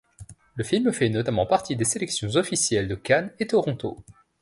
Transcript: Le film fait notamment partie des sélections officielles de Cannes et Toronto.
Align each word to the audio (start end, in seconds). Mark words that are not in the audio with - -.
Le 0.55 0.63
film 0.63 0.91
fait 0.91 1.09
notamment 1.09 1.45
partie 1.45 1.75
des 1.75 1.83
sélections 1.85 2.29
officielles 2.35 2.87
de 2.87 2.95
Cannes 2.95 3.31
et 3.37 3.45
Toronto. 3.45 4.03